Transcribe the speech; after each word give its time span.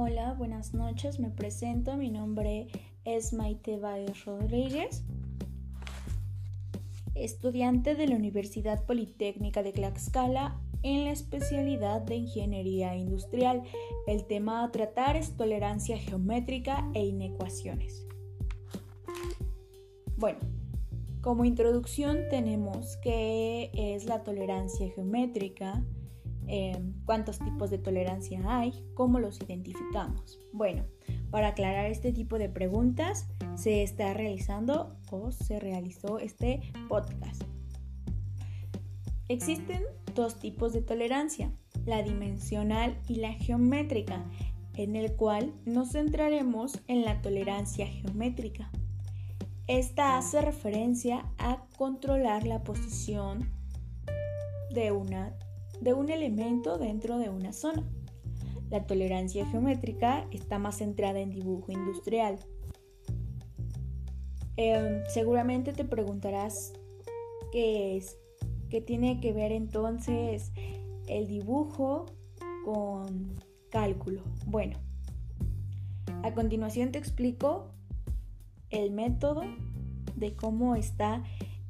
Hola, 0.00 0.32
buenas 0.34 0.74
noches, 0.74 1.18
me 1.18 1.28
presento, 1.28 1.96
mi 1.96 2.08
nombre 2.08 2.68
es 3.04 3.32
Maite 3.32 3.78
Baez 3.78 4.24
Rodríguez, 4.26 5.02
estudiante 7.16 7.96
de 7.96 8.06
la 8.06 8.14
Universidad 8.14 8.84
Politécnica 8.84 9.64
de 9.64 9.72
Tlaxcala 9.72 10.56
en 10.84 11.04
la 11.04 11.10
especialidad 11.10 12.00
de 12.02 12.14
Ingeniería 12.14 12.94
Industrial. 12.94 13.64
El 14.06 14.24
tema 14.24 14.62
a 14.62 14.70
tratar 14.70 15.16
es 15.16 15.36
tolerancia 15.36 15.98
geométrica 15.98 16.88
e 16.94 17.04
inecuaciones. 17.04 18.06
Bueno, 20.16 20.38
como 21.22 21.44
introducción 21.44 22.20
tenemos 22.30 22.98
qué 22.98 23.72
es 23.74 24.04
la 24.04 24.22
tolerancia 24.22 24.88
geométrica, 24.90 25.82
em, 26.48 26.94
cuántos 27.04 27.38
tipos 27.38 27.70
de 27.70 27.78
tolerancia 27.78 28.40
hay, 28.46 28.72
cómo 28.94 29.18
los 29.18 29.40
identificamos. 29.40 30.40
Bueno, 30.52 30.84
para 31.30 31.48
aclarar 31.48 31.86
este 31.86 32.12
tipo 32.12 32.38
de 32.38 32.48
preguntas 32.48 33.28
se 33.54 33.82
está 33.82 34.14
realizando 34.14 34.96
o 35.10 35.30
se 35.30 35.60
realizó 35.60 36.18
este 36.18 36.72
podcast. 36.88 37.42
Existen 39.28 39.82
dos 40.14 40.38
tipos 40.38 40.72
de 40.72 40.80
tolerancia, 40.80 41.52
la 41.84 42.02
dimensional 42.02 42.98
y 43.08 43.16
la 43.16 43.32
geométrica, 43.34 44.24
en 44.74 44.96
el 44.96 45.16
cual 45.16 45.52
nos 45.66 45.92
centraremos 45.92 46.80
en 46.86 47.04
la 47.04 47.20
tolerancia 47.20 47.86
geométrica. 47.86 48.70
Esta 49.66 50.16
hace 50.16 50.40
referencia 50.40 51.30
a 51.36 51.66
controlar 51.76 52.46
la 52.46 52.64
posición 52.64 53.50
de, 54.70 54.92
una, 54.92 55.36
de 55.80 55.94
un 55.94 56.10
elemento 56.10 56.78
dentro 56.78 57.18
de 57.18 57.28
una 57.30 57.52
zona. 57.52 57.84
La 58.70 58.86
tolerancia 58.86 59.46
geométrica 59.46 60.26
está 60.30 60.58
más 60.58 60.78
centrada 60.78 61.20
en 61.20 61.30
dibujo 61.30 61.72
industrial. 61.72 62.38
Em, 64.56 65.02
seguramente 65.08 65.72
te 65.72 65.84
preguntarás 65.84 66.72
qué 67.52 67.96
es, 67.96 68.18
qué 68.68 68.80
tiene 68.80 69.20
que 69.20 69.32
ver 69.32 69.52
entonces 69.52 70.52
el 71.06 71.26
dibujo 71.28 72.06
con 72.64 73.34
cálculo. 73.70 74.22
Bueno, 74.46 74.78
a 76.22 76.34
continuación 76.34 76.92
te 76.92 76.98
explico 76.98 77.70
el 78.70 78.90
método 78.90 79.42
de 80.16 80.34
cómo 80.34 80.74
está 80.74 81.22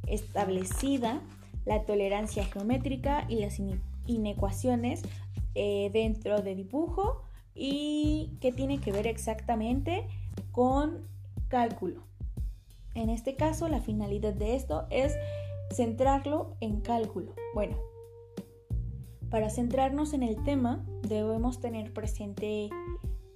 establecida 0.06 1.22
la 1.64 1.84
tolerancia 1.84 2.44
geométrica 2.46 3.26
y 3.28 3.40
las 3.40 3.60
inecuaciones 4.08 5.02
eh, 5.54 5.90
dentro 5.92 6.42
de 6.42 6.56
dibujo 6.56 7.22
y 7.54 8.36
qué 8.40 8.50
tiene 8.50 8.80
que 8.80 8.90
ver 8.90 9.06
exactamente 9.06 10.06
con 10.50 11.06
cálculo. 11.48 12.02
En 12.94 13.10
este 13.10 13.36
caso, 13.36 13.68
la 13.68 13.80
finalidad 13.80 14.34
de 14.34 14.56
esto 14.56 14.86
es 14.90 15.14
centrarlo 15.72 16.56
en 16.60 16.80
cálculo. 16.80 17.34
Bueno, 17.54 17.76
para 19.30 19.50
centrarnos 19.50 20.14
en 20.14 20.22
el 20.22 20.42
tema 20.42 20.84
debemos 21.02 21.60
tener 21.60 21.92
presente 21.92 22.70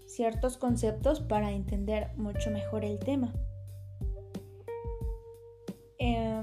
ciertos 0.07 0.57
conceptos 0.57 1.21
para 1.21 1.53
entender 1.53 2.11
mucho 2.17 2.51
mejor 2.51 2.85
el 2.85 2.99
tema. 2.99 3.33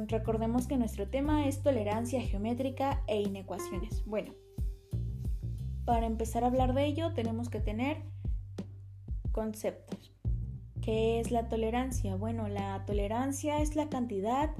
Recordemos 0.09 0.67
que 0.67 0.77
nuestro 0.77 1.07
tema 1.07 1.47
es 1.47 1.61
tolerancia 1.61 2.21
geométrica 2.21 3.03
e 3.07 3.21
inecuaciones. 3.21 4.03
Bueno, 4.05 4.33
para 5.85 6.05
empezar 6.05 6.43
a 6.43 6.47
hablar 6.47 6.73
de 6.73 6.85
ello 6.85 7.13
tenemos 7.13 7.49
que 7.49 7.61
tener 7.61 8.03
conceptos. 9.31 10.13
¿Qué 10.81 11.19
es 11.19 11.31
la 11.31 11.47
tolerancia? 11.47 12.15
Bueno, 12.15 12.47
la 12.47 12.83
tolerancia 12.85 13.61
es 13.61 13.75
la 13.75 13.89
cantidad 13.89 14.51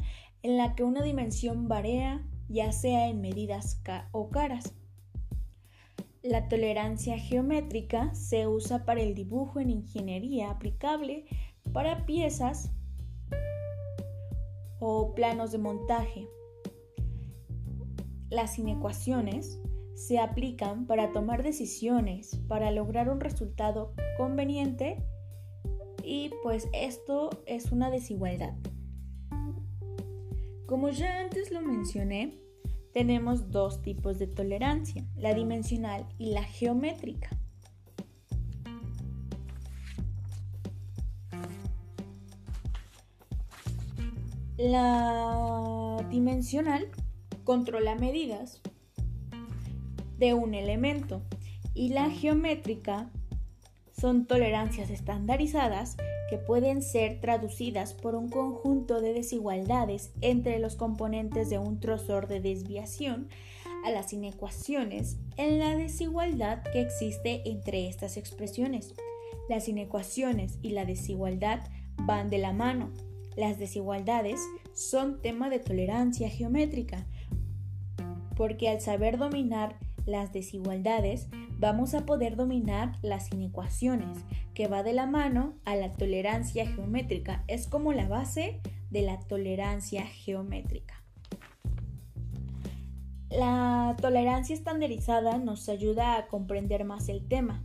en 0.44 0.58
la 0.58 0.76
que 0.76 0.84
una 0.84 1.02
dimensión 1.02 1.68
varía, 1.68 2.24
ya 2.48 2.72
sea 2.72 3.08
en 3.08 3.22
medidas 3.22 3.82
o 4.12 4.30
caras. 4.30 4.76
La 6.22 6.48
tolerancia 6.50 7.18
geométrica 7.18 8.14
se 8.14 8.48
usa 8.48 8.86
para 8.86 9.02
el 9.02 9.16
dibujo 9.16 9.60
en 9.60 9.70
ingeniería 9.70 10.52
aplicable 10.52 11.26
para 11.72 12.06
piezas 12.06 12.72
o 14.80 15.14
planos 15.14 15.52
de 15.52 15.58
montaje. 15.58 16.28
Las 18.30 18.58
inecuaciones 18.60 19.60
se 19.96 20.20
aplican 20.20 20.86
para 20.86 21.12
tomar 21.12 21.44
decisiones, 21.44 22.40
para 22.48 22.72
lograr 22.72 23.10
un 23.10 23.20
resultado 23.20 23.94
conveniente 24.18 25.04
y 26.04 26.32
pues 26.44 26.70
esto 26.74 27.30
es 27.46 27.72
una 27.72 27.92
desigualdad. 27.92 28.54
Como 30.66 30.90
ya 30.90 31.20
antes 31.20 31.52
lo 31.52 31.62
mencioné, 31.62 32.40
tenemos 32.94 33.50
dos 33.52 33.82
tipos 33.82 34.20
de 34.20 34.28
tolerancia, 34.28 35.06
la 35.16 35.34
dimensional 35.34 36.08
y 36.18 36.32
la 36.32 36.44
geométrica. 36.44 37.39
La 44.60 46.06
dimensional 46.10 46.90
controla 47.46 47.96
medidas 47.96 48.62
de 50.18 50.34
un 50.34 50.54
elemento 50.54 51.22
y 51.74 51.94
la 51.94 52.10
geométrica 52.10 53.10
son 53.98 54.26
tolerancias 54.26 54.90
estandarizadas 54.90 55.96
que 56.30 56.38
pueden 56.38 56.82
ser 56.82 57.22
traducidas 57.22 57.94
por 57.94 58.16
un 58.16 58.28
conjunto 58.28 59.00
de 59.00 59.14
desigualdades 59.14 60.12
entre 60.20 60.60
los 60.60 60.76
componentes 60.76 61.50
de 61.50 61.58
un 61.58 61.80
trozor 61.80 62.28
de 62.28 62.42
desviación 62.42 63.30
a 63.86 63.92
las 63.92 64.12
inecuaciones 64.12 65.16
en 65.38 65.60
la 65.60 65.78
desigualdad 65.78 66.64
que 66.64 66.82
existe 66.82 67.50
entre 67.50 67.88
estas 67.88 68.18
expresiones. 68.18 68.94
Las 69.48 69.70
inecuaciones 69.70 70.60
y 70.62 70.72
la 70.72 70.84
desigualdad 70.84 71.62
van 71.96 72.30
de 72.30 72.40
la 72.40 72.52
mano 72.52 72.92
las 73.36 73.58
desigualdades 73.58 74.40
son 74.74 75.22
tema 75.22 75.50
de 75.50 75.60
tolerancia 75.60 76.30
geométrica, 76.30 77.06
porque 78.36 78.70
al 78.70 78.82
saber 78.82 79.18
dominar 79.18 79.78
las 80.06 80.34
desigualdades 80.34 81.28
vamos 81.60 81.94
a 81.94 82.06
poder 82.06 82.36
dominar 82.36 82.94
las 83.02 83.32
inecuaciones, 83.32 84.18
que 84.54 84.68
va 84.68 84.84
de 84.84 84.94
la 84.94 85.06
mano 85.06 85.56
a 85.66 85.76
la 85.76 85.92
tolerancia 85.92 86.66
geométrica. 86.66 87.44
Es 87.48 87.68
como 87.68 87.94
la 87.94 88.08
base 88.08 88.62
de 88.90 89.02
la 89.02 89.20
tolerancia 89.20 90.06
geométrica. 90.06 90.96
La 93.30 93.96
tolerancia 94.02 94.56
estandarizada 94.56 95.38
nos 95.38 95.70
ayuda 95.70 96.18
a 96.18 96.28
comprender 96.28 96.84
más 96.84 97.10
el 97.10 97.28
tema. 97.28 97.64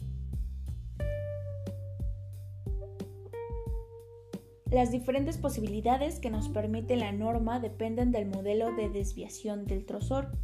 Las 4.75 4.91
diferentes 4.91 5.39
posibilidades 5.39 6.19
que 6.19 6.31
nos 6.31 6.49
permite 6.49 6.97
la 6.97 7.13
norma 7.13 7.61
dependen 7.61 8.11
del 8.11 8.27
modelo 8.27 8.75
de 8.75 8.89
desviación 8.89 9.67
del 9.67 9.87
trozor. 9.87 10.37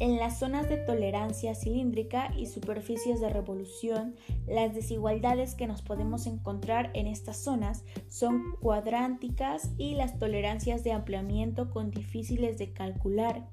En 0.00 0.16
las 0.16 0.40
zonas 0.40 0.68
de 0.68 0.76
tolerancia 0.76 1.54
cilíndrica 1.54 2.34
y 2.36 2.46
superficies 2.46 3.20
de 3.20 3.30
revolución, 3.30 4.16
las 4.48 4.74
desigualdades 4.74 5.54
que 5.54 5.68
nos 5.68 5.82
podemos 5.82 6.26
encontrar 6.26 6.90
en 6.94 7.06
estas 7.06 7.36
zonas 7.36 7.84
son 8.08 8.56
cuadránticas 8.60 9.70
y 9.78 9.94
las 9.94 10.18
tolerancias 10.18 10.82
de 10.82 10.90
ampliamiento 10.90 11.70
con 11.70 11.92
difíciles 11.92 12.58
de 12.58 12.72
calcular. 12.72 13.46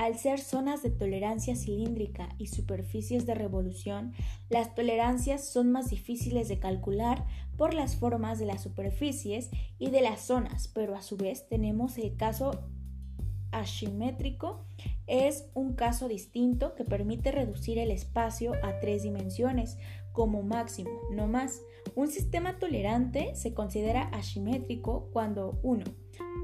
Al 0.00 0.16
ser 0.16 0.40
zonas 0.40 0.82
de 0.82 0.88
tolerancia 0.88 1.54
cilíndrica 1.54 2.30
y 2.38 2.46
superficies 2.46 3.26
de 3.26 3.34
revolución, 3.34 4.14
las 4.48 4.74
tolerancias 4.74 5.44
son 5.44 5.70
más 5.70 5.90
difíciles 5.90 6.48
de 6.48 6.58
calcular 6.58 7.26
por 7.58 7.74
las 7.74 7.96
formas 7.96 8.38
de 8.38 8.46
las 8.46 8.62
superficies 8.62 9.50
y 9.78 9.90
de 9.90 10.00
las 10.00 10.22
zonas, 10.22 10.68
pero 10.68 10.96
a 10.96 11.02
su 11.02 11.18
vez 11.18 11.46
tenemos 11.50 11.98
el 11.98 12.16
caso 12.16 12.64
asimétrico. 13.52 14.64
Es 15.06 15.50
un 15.52 15.74
caso 15.74 16.08
distinto 16.08 16.74
que 16.74 16.86
permite 16.86 17.30
reducir 17.30 17.76
el 17.76 17.90
espacio 17.90 18.54
a 18.62 18.80
tres 18.80 19.02
dimensiones 19.02 19.76
como 20.12 20.42
máximo, 20.42 20.98
no 21.12 21.26
más. 21.26 21.60
Un 21.94 22.08
sistema 22.08 22.58
tolerante 22.58 23.34
se 23.34 23.54
considera 23.54 24.02
asimétrico 24.12 25.08
cuando 25.12 25.58
1 25.62 25.84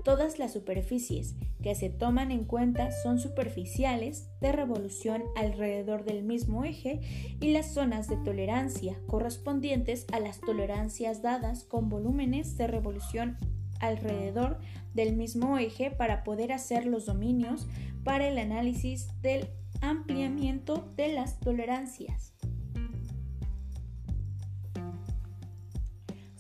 Todas 0.05 0.39
las 0.39 0.53
superficies 0.53 1.35
que 1.63 1.75
se 1.75 1.91
toman 1.91 2.31
en 2.31 2.45
cuenta 2.45 2.93
son 2.93 3.19
superficiales 3.19 4.29
de 4.41 4.53
revolución 4.53 5.25
alrededor 5.35 6.05
del 6.05 6.23
mismo 6.23 6.65
eje 6.65 7.01
y 7.41 7.51
las 7.51 7.75
zonas 7.75 8.09
de 8.09 8.17
tolerancia 8.17 9.01
correspondientes 9.07 10.07
a 10.13 10.21
las 10.21 10.41
tolerancias 10.41 11.23
dadas 11.23 11.65
con 11.65 11.89
volúmenes 11.89 12.57
de 12.57 12.69
revolución 12.69 13.37
alrededor 13.81 14.61
del 14.95 15.17
mismo 15.17 15.59
eje 15.59 15.91
para 15.91 16.23
poder 16.23 16.53
hacer 16.53 16.87
los 16.87 17.07
dominios 17.07 17.67
para 18.05 18.29
el 18.29 18.39
análisis 18.39 19.09
del 19.21 19.49
ampliamiento 19.81 20.89
de 20.97 21.13
las 21.13 21.41
tolerancias. 21.41 22.36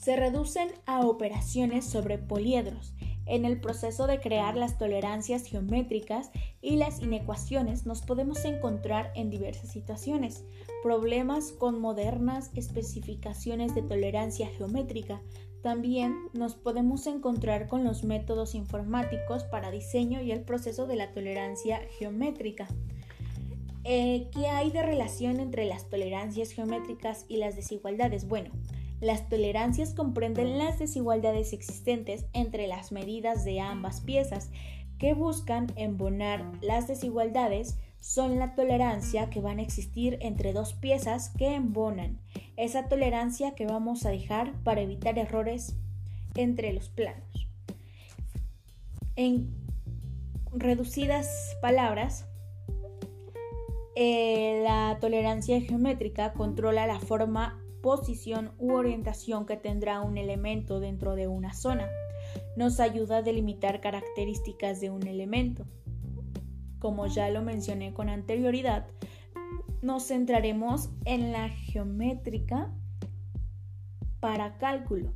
Se 0.07 0.15
reducen 0.15 0.69
a 0.87 1.01
operaciones 1.01 1.85
sobre 1.85 2.17
poliedros. 2.17 2.95
En 3.27 3.45
el 3.45 3.61
proceso 3.61 4.07
de 4.07 4.21
crear 4.21 4.57
las 4.57 4.79
tolerancias 4.79 5.47
geométricas 5.47 6.31
y 6.63 6.77
las 6.77 7.03
inecuaciones 7.03 7.87
nos 7.87 8.03
podemos 8.03 8.45
encontrar 8.45 9.11
en 9.17 9.31
diversas 9.31 9.73
situaciones. 9.73 10.45
Problemas 10.85 11.51
con 11.51 11.81
modernas 11.81 12.53
especificaciones 12.55 13.75
de 13.75 13.83
tolerancia 13.83 14.47
geométrica. 14.47 15.23
También 15.61 16.15
nos 16.35 16.55
podemos 16.55 17.09
encontrar 17.09 17.67
con 17.67 17.83
los 17.83 18.05
métodos 18.05 18.55
informáticos 18.55 19.43
para 19.43 19.73
diseño 19.73 20.23
y 20.23 20.31
el 20.31 20.43
proceso 20.43 20.87
de 20.87 20.95
la 20.95 21.11
tolerancia 21.11 21.81
geométrica. 21.99 22.69
Eh, 23.83 24.29
¿Qué 24.33 24.47
hay 24.47 24.71
de 24.71 24.83
relación 24.83 25.41
entre 25.41 25.65
las 25.65 25.89
tolerancias 25.89 26.53
geométricas 26.53 27.25
y 27.27 27.39
las 27.39 27.57
desigualdades? 27.57 28.29
Bueno, 28.29 28.53
las 29.01 29.29
tolerancias 29.29 29.95
comprenden 29.95 30.59
las 30.59 30.79
desigualdades 30.79 31.53
existentes 31.53 32.27
entre 32.33 32.67
las 32.67 32.93
medidas 32.93 33.45
de 33.45 33.61
ambas 33.61 34.01
piezas 34.01 34.51
que 34.99 35.15
buscan 35.15 35.67
embonar 35.77 36.45
las 36.63 36.89
desigualdades 36.89 37.79
son 38.01 38.39
la 38.39 38.55
tolerancia 38.55 39.31
que 39.31 39.41
van 39.41 39.59
a 39.59 39.63
existir 39.63 40.17
entre 40.21 40.53
dos 40.53 40.75
piezas 40.75 41.31
que 41.31 41.55
embonan, 41.55 42.21
esa 42.57 42.89
tolerancia 42.89 43.55
que 43.55 43.67
vamos 43.67 44.07
a 44.07 44.11
dejar 44.11 44.53
para 44.63 44.81
evitar 44.81 45.19
errores 45.19 45.75
entre 46.37 46.73
los 46.73 46.89
planos. 46.89 47.49
En 49.17 49.51
reducidas 50.53 51.57
palabras, 51.61 52.27
eh, 53.97 54.61
la 54.63 54.99
tolerancia 55.01 55.61
geométrica 55.61 56.33
controla 56.33 56.87
la 56.87 57.01
forma, 57.01 57.61
posición 57.87 58.51
u 58.59 58.73
orientación 58.73 59.47
que 59.47 59.57
tendrá 59.57 60.01
un 60.01 60.19
elemento 60.19 60.81
dentro 60.81 61.15
de 61.15 61.29
una 61.29 61.55
zona. 61.55 61.89
Nos 62.57 62.81
ayuda 62.81 63.19
a 63.19 63.23
delimitar 63.23 63.81
características 63.81 64.81
de 64.81 64.91
un 64.91 65.07
elemento. 65.07 65.67
Como 66.81 67.07
ya 67.07 67.31
lo 67.31 67.43
mencioné 67.43 67.95
con 67.95 68.09
anterioridad, 68.09 68.89
nos 69.83 70.09
centraremos 70.09 70.91
en 71.05 71.31
la 71.31 71.49
geométrica 71.49 72.73
para 74.19 74.59
cálculo. 74.59 75.13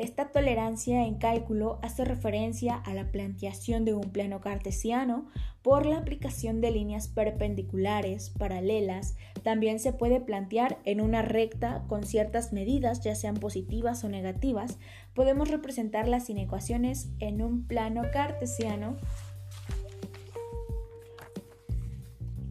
Esta 0.00 0.28
tolerancia 0.28 1.04
en 1.04 1.16
cálculo 1.16 1.78
hace 1.82 2.06
referencia 2.06 2.74
a 2.74 2.94
la 2.94 3.12
planteación 3.12 3.84
de 3.84 3.92
un 3.92 4.12
plano 4.12 4.40
cartesiano 4.40 5.26
por 5.60 5.84
la 5.84 5.98
aplicación 5.98 6.62
de 6.62 6.70
líneas 6.70 7.08
perpendiculares, 7.08 8.30
paralelas. 8.30 9.18
También 9.42 9.78
se 9.78 9.92
puede 9.92 10.18
plantear 10.18 10.78
en 10.86 11.02
una 11.02 11.20
recta 11.20 11.84
con 11.86 12.04
ciertas 12.04 12.50
medidas, 12.54 13.02
ya 13.04 13.14
sean 13.14 13.34
positivas 13.34 14.02
o 14.02 14.08
negativas. 14.08 14.78
Podemos 15.12 15.50
representar 15.50 16.08
las 16.08 16.30
inecuaciones 16.30 17.10
en 17.18 17.42
un 17.42 17.66
plano 17.66 18.04
cartesiano 18.10 18.96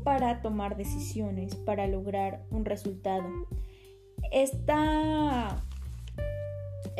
para 0.04 0.44
tomar 0.44 0.78
decisiones, 0.78 1.56
para 1.56 1.88
lograr 1.88 2.44
un 2.52 2.64
resultado. 2.64 3.28
Esta 4.32 5.66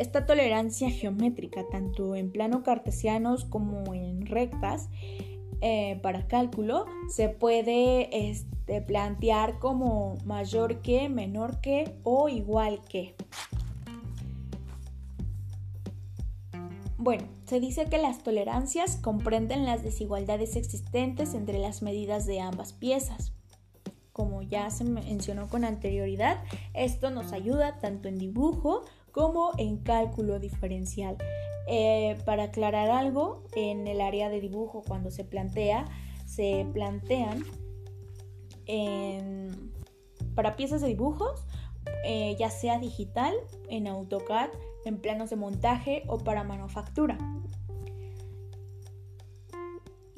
esta 0.00 0.24
tolerancia 0.24 0.90
geométrica, 0.90 1.66
tanto 1.70 2.16
en 2.16 2.32
plano 2.32 2.62
cartesianos 2.62 3.44
como 3.44 3.92
en 3.92 4.24
rectas, 4.24 4.88
eh, 5.60 6.00
para 6.02 6.26
cálculo, 6.26 6.86
se 7.10 7.28
puede 7.28 8.30
este, 8.30 8.80
plantear 8.80 9.58
como 9.58 10.16
mayor 10.24 10.80
que, 10.80 11.10
menor 11.10 11.60
que 11.60 11.98
o 12.02 12.30
igual 12.30 12.80
que. 12.88 13.14
Bueno, 16.96 17.28
se 17.44 17.60
dice 17.60 17.84
que 17.86 17.98
las 17.98 18.22
tolerancias 18.22 18.96
comprenden 18.96 19.66
las 19.66 19.82
desigualdades 19.82 20.56
existentes 20.56 21.34
entre 21.34 21.58
las 21.58 21.82
medidas 21.82 22.24
de 22.24 22.40
ambas 22.40 22.72
piezas. 22.72 23.34
Como 24.12 24.40
ya 24.42 24.70
se 24.70 24.84
mencionó 24.84 25.48
con 25.48 25.64
anterioridad, 25.64 26.42
esto 26.72 27.10
nos 27.10 27.32
ayuda 27.32 27.78
tanto 27.78 28.08
en 28.08 28.18
dibujo 28.18 28.84
como 29.12 29.52
en 29.58 29.78
cálculo 29.78 30.38
diferencial. 30.38 31.16
Eh, 31.66 32.18
para 32.24 32.44
aclarar 32.44 32.90
algo, 32.90 33.44
en 33.54 33.86
el 33.86 34.00
área 34.00 34.28
de 34.28 34.40
dibujo 34.40 34.82
cuando 34.86 35.10
se 35.10 35.24
plantea, 35.24 35.86
se 36.26 36.66
plantean 36.72 37.44
para 40.34 40.54
piezas 40.54 40.80
de 40.80 40.88
dibujos, 40.88 41.44
eh, 42.04 42.36
ya 42.38 42.50
sea 42.50 42.78
digital, 42.78 43.34
en 43.68 43.88
AutoCAD, 43.88 44.50
en 44.84 45.00
planos 45.00 45.30
de 45.30 45.36
montaje 45.36 46.04
o 46.06 46.18
para 46.18 46.44
manufactura 46.44 47.18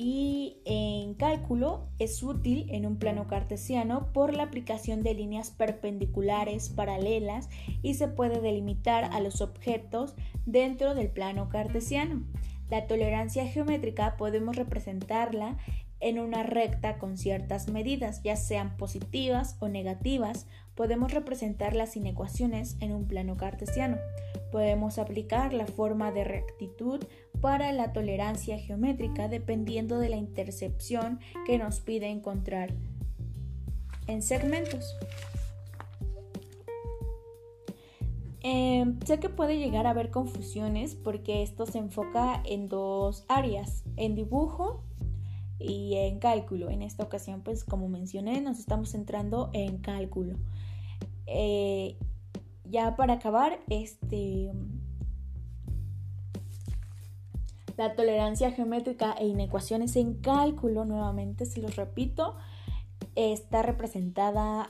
y 0.03 0.61
en 0.65 1.15
cálculo 1.15 1.87
es 2.01 2.25
útil 2.25 2.67
en 2.71 2.87
un 2.87 2.97
plano 2.97 3.29
cartesiano 3.29 4.13
por 4.13 4.35
la 4.35 4.43
aplicación 4.43 5.05
de 5.05 5.15
líneas 5.15 5.53
perpendiculares 5.53 6.71
paralelas 6.71 7.49
y 7.83 7.95
se 7.95 8.09
puede 8.09 8.41
delimitar 8.41 9.05
a 9.05 9.21
los 9.21 9.41
objetos 9.41 10.17
dentro 10.45 10.97
del 10.97 11.09
plano 11.09 11.49
cartesiano. 11.49 12.25
La 12.69 12.89
tolerancia 12.89 13.47
geométrica 13.47 14.17
podemos 14.17 14.57
representarla 14.57 15.59
en 16.03 16.19
una 16.19 16.43
recta 16.43 16.99
con 16.99 17.17
ciertas 17.17 17.69
medidas, 17.69 18.23
ya 18.23 18.35
sean 18.35 18.77
positivas 18.77 19.57
o 19.61 19.69
negativas, 19.69 20.47
podemos 20.75 21.13
representar 21.13 21.75
las 21.75 21.97
inecuaciones 21.97 22.77
en 22.81 22.93
un 22.93 23.07
plano 23.07 23.37
cartesiano. 23.37 23.99
Podemos 24.51 24.99
aplicar 24.99 25.55
la 25.55 25.67
forma 25.67 26.11
de 26.11 26.25
rectitud 26.25 27.05
para 27.41 27.73
la 27.73 27.93
tolerancia 27.93 28.59
geométrica 28.59 29.29
dependiendo 29.29 29.99
de 29.99 30.09
la 30.09 30.17
intercepción 30.17 31.21
que 31.47 31.57
nos 31.57 31.81
pide 31.81 32.09
encontrar 32.09 32.75
en 34.09 34.23
segmentos. 34.23 34.97
Em, 38.45 38.99
sé 39.07 39.21
que 39.21 39.29
puede 39.29 39.59
llegar 39.59 39.87
a 39.87 39.91
haber 39.91 40.11
confusiones 40.11 40.97
porque 40.97 41.45
esto 41.45 41.65
se 41.65 41.79
enfoca 41.79 42.43
en 42.45 42.69
dos 42.69 43.25
áreas, 43.29 43.85
en 43.97 44.17
dibujo 44.17 44.83
y 45.63 45.95
en 45.95 46.19
cálculo. 46.19 46.71
En 46.71 46.83
esta 46.83 47.05
ocasión, 47.05 47.43
pues 47.43 47.65
como 47.65 47.89
mencioné, 47.89 48.41
nos 48.41 48.59
estamos 48.59 48.91
centrando 48.91 49.51
en 49.53 49.79
cálculo. 49.79 50.37
Eh, 51.27 51.97
ya 52.65 52.97
para 52.97 53.15
acabar, 53.15 53.61
este, 53.69 54.51
la 57.77 57.95
tolerancia 57.95 58.51
geométrica 58.51 59.13
e 59.13 59.27
inecuaciones 59.27 59.97
en 59.97 60.15
cálculo, 60.15 60.85
nuevamente, 60.85 61.47
si 61.47 61.61
los 61.61 61.77
repito, 61.77 62.37
está 63.15 63.63
representada 63.63 64.69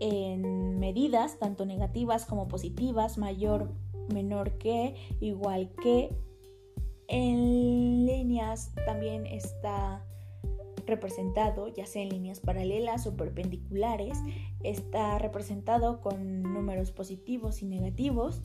en 0.00 0.78
medidas 0.78 1.38
tanto 1.38 1.66
negativas 1.66 2.24
como 2.24 2.48
positivas, 2.48 3.18
mayor, 3.18 3.72
menor 4.12 4.52
que, 4.58 4.94
igual 5.20 5.70
que, 5.82 6.10
en 7.08 8.06
líneas 8.06 8.72
también 8.86 9.26
está 9.26 10.04
representado, 10.86 11.68
ya 11.68 11.86
sea 11.86 12.02
en 12.02 12.10
líneas 12.10 12.40
paralelas 12.40 13.06
o 13.06 13.16
perpendiculares, 13.16 14.18
está 14.62 15.18
representado 15.18 16.00
con 16.00 16.42
números 16.42 16.92
positivos 16.92 17.62
y 17.62 17.66
negativos. 17.66 18.42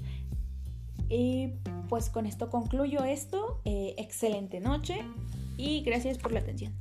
Y 1.09 1.53
pues 1.89 2.09
con 2.09 2.25
esto 2.25 2.49
concluyo 2.49 3.03
esto. 3.03 3.61
Eh, 3.65 3.93
excelente 3.97 4.59
noche 4.59 4.99
y 5.57 5.81
gracias 5.81 6.17
por 6.17 6.31
la 6.31 6.39
atención. 6.39 6.73